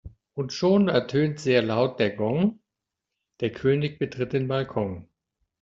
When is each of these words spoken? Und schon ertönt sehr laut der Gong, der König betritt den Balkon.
Und 0.33 0.51
schon 0.51 0.87
ertönt 0.89 1.39
sehr 1.39 1.61
laut 1.61 1.99
der 1.99 2.09
Gong, 2.15 2.59
der 3.39 3.51
König 3.51 3.99
betritt 3.99 4.33
den 4.33 4.47
Balkon. 4.47 5.07